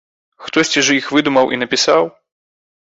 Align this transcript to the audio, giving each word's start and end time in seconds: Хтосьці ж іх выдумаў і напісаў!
Хтосьці 0.45 0.83
ж 0.87 0.97
іх 1.01 1.11
выдумаў 1.17 1.55
і 1.55 1.61
напісаў! 1.65 2.03